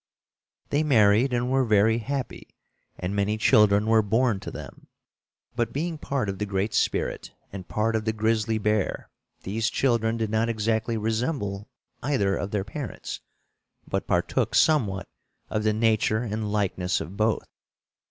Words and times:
They 0.71 0.81
married 0.81 1.31
and 1.31 1.51
were 1.51 1.63
very 1.63 1.99
happy, 1.99 2.55
and 2.97 3.15
many 3.15 3.37
children 3.37 3.85
were 3.85 4.01
born 4.01 4.39
to 4.39 4.49
them. 4.49 4.87
But, 5.55 5.73
being 5.73 5.99
part 5.99 6.27
of 6.27 6.39
the 6.39 6.47
Great 6.47 6.73
Spirit 6.73 7.35
and 7.53 7.67
part 7.67 7.95
of 7.95 8.05
the 8.05 8.11
grizzly 8.11 8.57
bear, 8.57 9.11
these 9.43 9.69
children 9.69 10.17
did 10.17 10.31
not 10.31 10.49
exactly 10.49 10.97
resemble 10.97 11.69
either 12.01 12.35
of 12.35 12.49
their 12.49 12.63
parents, 12.65 13.19
but 13.87 14.07
partook 14.07 14.55
somewhat 14.55 15.07
of 15.51 15.61
the 15.63 15.71
nature 15.71 16.23
and 16.23 16.51
likeness 16.51 16.99
of 16.99 17.15
both. 17.15 17.45